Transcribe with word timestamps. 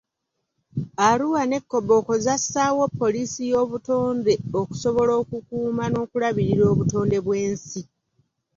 Arua 1.07 1.41
ne 1.49 1.59
Koboko 1.69 2.13
zassaawo 2.25 2.83
poliisi 2.99 3.41
y'obutonde 3.51 4.33
okusobola 4.59 5.11
okukuuma 5.21 5.83
n'okulabirira 5.89 6.63
obutonde 6.71 7.17
bw'ensi. 7.25 7.81